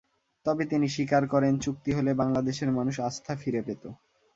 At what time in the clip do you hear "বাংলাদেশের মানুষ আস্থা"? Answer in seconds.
2.13-3.33